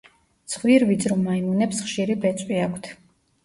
ცხვირვიწრო 0.53 1.19
მაიმუნებს 1.27 1.85
ხშირი 1.87 2.19
ბეწვი 2.27 2.61
აქვთ. 2.67 2.95